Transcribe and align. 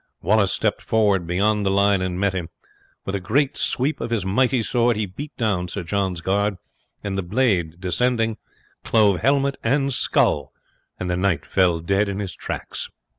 Wallace 0.19 0.51
stepped 0.51 0.81
forward 0.81 1.27
beyond 1.27 1.63
the 1.63 1.69
line 1.69 2.01
and 2.01 2.19
met 2.19 2.33
him. 2.33 2.49
With 3.05 3.13
a 3.13 3.19
great 3.19 3.55
sweep 3.55 4.01
of 4.01 4.09
his 4.09 4.25
mighty 4.25 4.63
sword 4.63 4.97
he 4.97 5.05
beat 5.05 5.37
down 5.37 5.67
Sir 5.67 5.83
John's 5.83 6.21
guard, 6.21 6.55
and 7.03 7.15
the 7.19 7.21
blade 7.21 7.79
descending 7.79 8.37
clove 8.83 9.19
helmet 9.19 9.59
and 9.63 9.93
skull, 9.93 10.53
and 10.99 11.07
the 11.07 11.17
knight 11.17 11.45
fell 11.45 11.81
dead 11.81 12.09
in 12.09 12.17
his 12.17 12.33
tracks. 12.33 12.89